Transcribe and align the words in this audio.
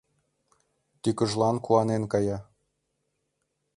Тӱкыжлан 1.01 1.55
куанен 1.65 2.03
кая. 2.11 2.37